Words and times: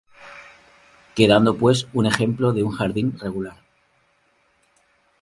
Quedando 1.13 1.55
pues 1.55 1.85
un 1.93 2.07
ejemplo 2.07 2.53
de 2.53 2.63
un 2.63 2.71
jardín 2.71 3.19
regular. 3.19 3.57